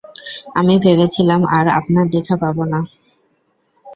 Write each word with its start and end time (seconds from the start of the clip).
আমি 0.55 0.73
ভেবেছিলাম 0.77 1.41
আর 1.57 1.65
আপনার 1.79 2.05
দেখা 2.09 2.35
পাবোনা। 2.41 2.79